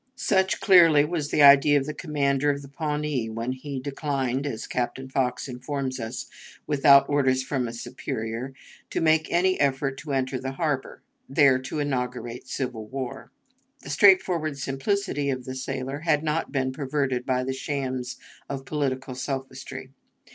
Such 0.15 0.59
clearly 0.59 1.05
was 1.05 1.29
the 1.29 1.43
idea 1.43 1.77
of 1.77 1.85
the 1.85 1.93
commander 1.93 2.49
of 2.49 2.63
the 2.63 2.67
Pawnee, 2.67 3.29
when 3.29 3.51
he 3.51 3.79
declined, 3.79 4.47
as 4.47 4.65
Captain 4.65 5.07
Fox 5.07 5.47
informs 5.47 5.99
us, 5.99 6.25
without 6.65 7.07
orders 7.07 7.43
from 7.43 7.67
a 7.67 7.71
superior, 7.71 8.51
to 8.89 8.99
make 8.99 9.31
any 9.31 9.59
effort 9.59 9.99
to 9.99 10.13
enter 10.13 10.39
the 10.39 10.53
harbor, 10.53 11.03
"there 11.29 11.59
to 11.59 11.77
inaugurate 11.77 12.47
civil 12.47 12.87
war." 12.87 13.31
The 13.81 13.91
straightforward 13.91 14.57
simplicity 14.57 15.29
of 15.29 15.45
the 15.45 15.53
sailor 15.53 15.99
had 15.99 16.23
not 16.23 16.51
been 16.51 16.71
perverted 16.71 17.23
by 17.23 17.43
the 17.43 17.53
shams 17.53 18.17
of 18.49 18.65
political 18.65 19.13
sophistry. 19.13 19.91